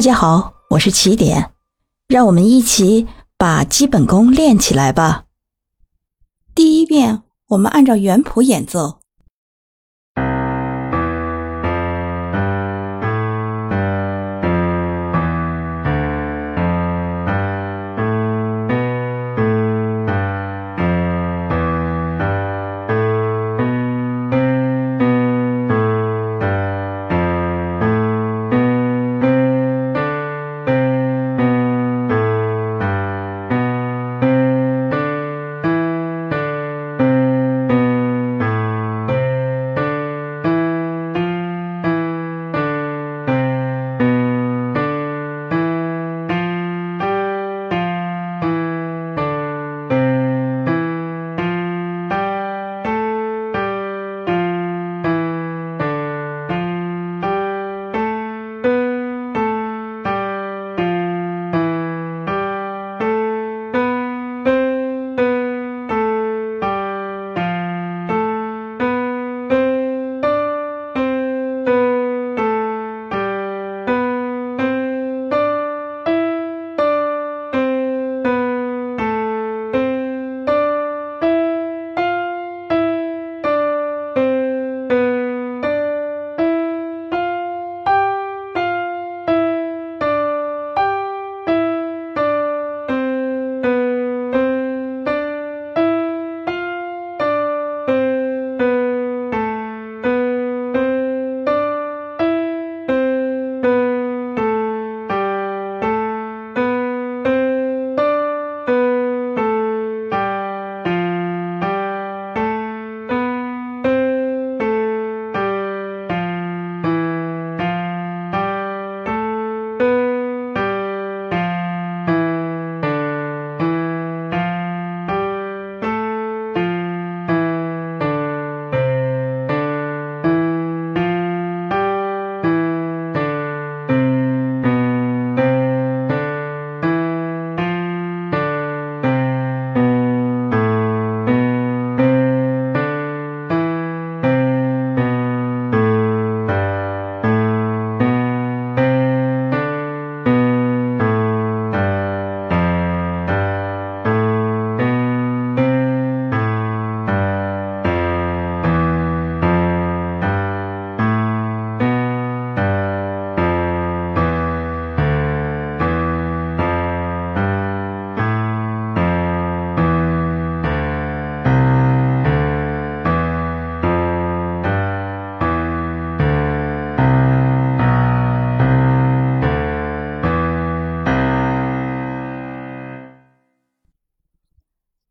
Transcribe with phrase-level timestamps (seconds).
[0.00, 1.52] 大家好，我是起点，
[2.08, 5.26] 让我们一起把基本功练起来吧。
[6.54, 8.99] 第一遍，我们按照原谱演奏。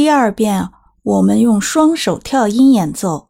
[0.00, 0.70] 第二遍，
[1.02, 3.28] 我们用双手跳音演奏。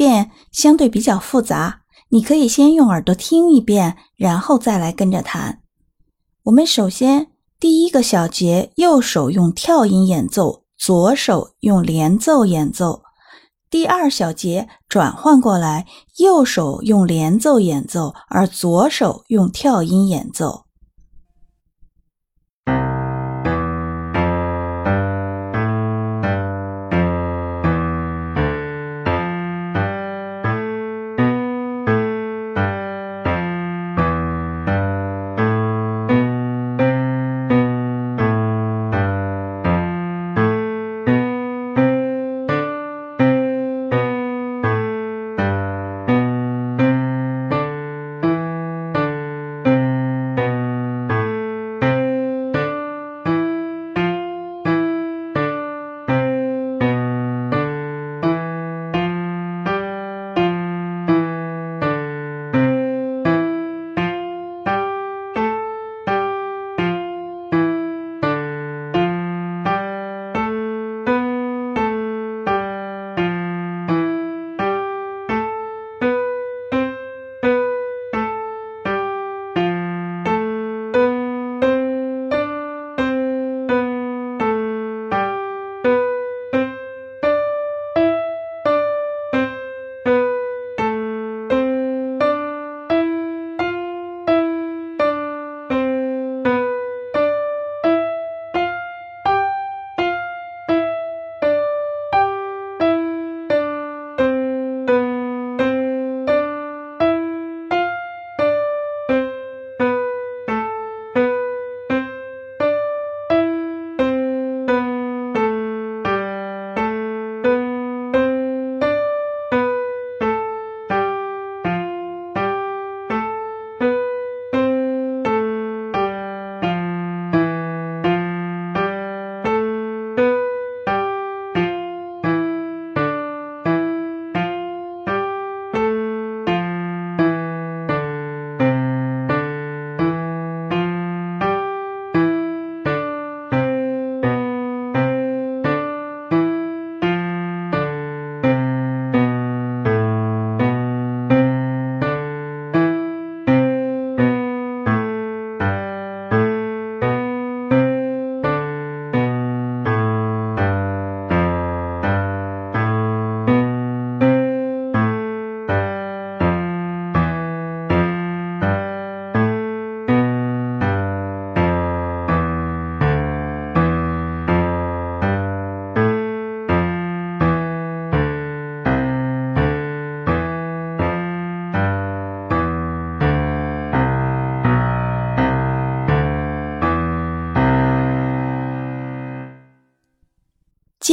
[0.00, 5.60] 遍相对比较复杂，你可以先用耳朵听一遍，然后再来跟着弹。
[6.44, 7.26] 我们首先
[7.58, 13.02] 第一个小节，右手用跳音演奏，左手用连奏演奏。
[13.68, 15.86] 第二小节转换过来，
[16.16, 20.64] 右手用连奏演奏，而左手用跳音演奏。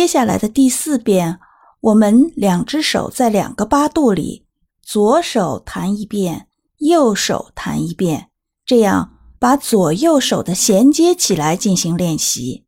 [0.07, 1.37] 接下来的第四遍，
[1.81, 4.45] 我们两只手在两个八度里，
[4.81, 6.47] 左手弹一遍，
[6.77, 8.29] 右手弹一遍，
[8.65, 12.66] 这样把左右手的衔接起来进行练习。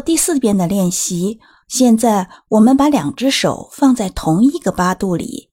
[0.00, 5.50] 第四遍的练习，现在我们把两只手放在同一个八度里，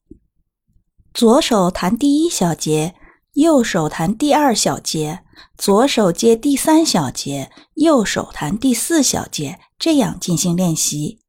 [1.14, 2.96] 左手弹第一小节，
[3.34, 5.22] 右手弹第二小节，
[5.58, 11.25] 左手接第三小节，右手弹第四小节，这样进行练习。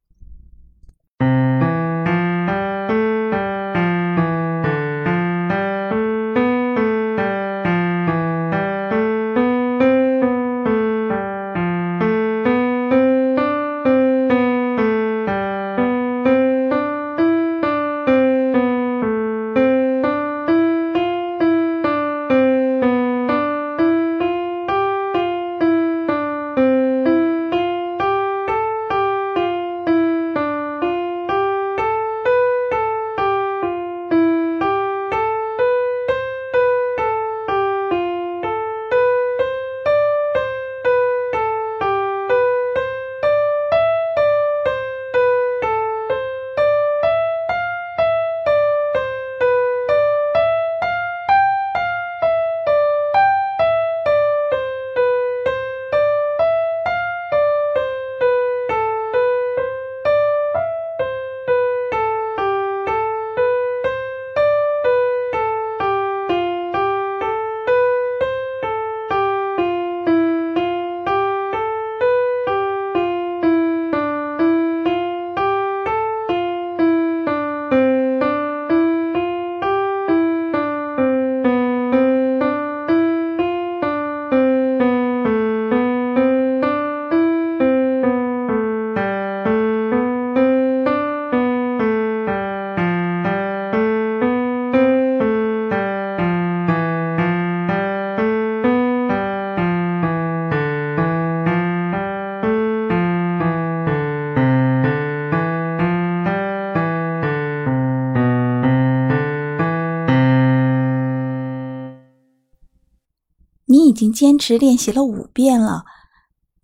[113.97, 115.83] 已经坚持练习了五遍了，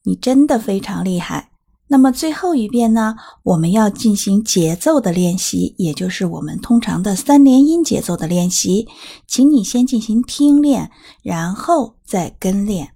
[0.03, 1.49] 你真的非常厉害。
[1.87, 3.15] 那么最后一遍呢？
[3.41, 8.87] 我们要进行节奏的练习，也就是我们通常的三连音节奏的练习。
[9.27, 10.91] 请你先进行听练，
[11.23, 12.89] 然后再跟练。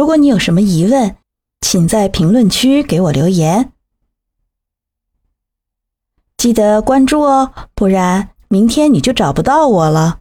[0.00, 1.18] 如果你有什么疑问，
[1.60, 3.74] 请在评论区给我留言。
[6.38, 10.20] 记得关注哦，不然明天你就找不到我了。